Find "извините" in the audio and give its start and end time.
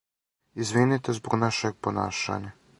0.63-1.15